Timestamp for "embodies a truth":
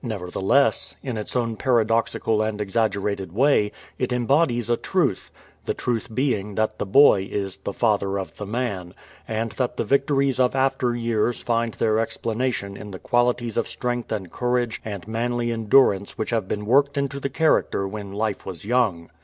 4.11-5.31